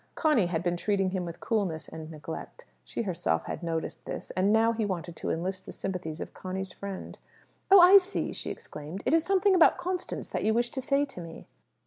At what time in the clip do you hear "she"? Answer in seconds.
2.83-3.03, 8.33-8.49